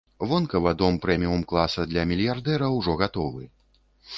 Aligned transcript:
Вонкава 0.29 0.71
дом 0.79 0.95
прэміум-класа 1.03 1.85
для 1.91 2.07
мільярдэра 2.13 2.73
ўжо 2.77 2.97
гатовы. 3.03 3.43